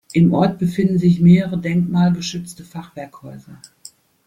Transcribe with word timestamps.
Im 0.13 0.33
Ort 0.33 0.57
befinden 0.57 0.97
sich 0.97 1.21
mehrere 1.21 1.59
denkmalgeschützte 1.59 2.63
Fachwerkhäuser. 2.63 3.61